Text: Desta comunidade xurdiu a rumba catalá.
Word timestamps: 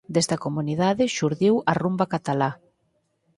Desta 0.13 0.41
comunidade 0.45 1.03
xurdiu 1.17 1.55
a 1.71 1.73
rumba 1.81 2.05
catalá. 2.13 2.49